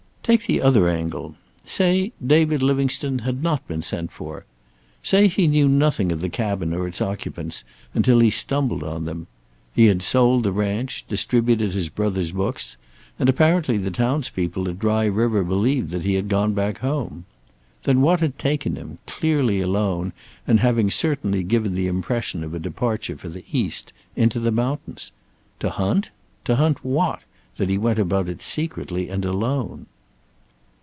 [0.23, 1.35] Take the other angle.
[1.65, 4.45] Say David Livingstone had not been sent for.
[5.03, 7.63] Say he knew nothing of the cabin or its occupants
[7.95, 9.25] until he stumbled on them.
[9.73, 12.77] He had sold the ranch, distributed his brother's books,
[13.19, 17.25] and apparently the townspeople at Dry River believed that he had gone back home.
[17.83, 20.13] Then what had taken him, clearly alone
[20.47, 25.11] and having certainly given the impression of a departure for the East, into the mountains?
[25.59, 26.09] To hunt?
[26.45, 27.23] To hunt what,
[27.57, 29.87] that he went about it secretly and alone?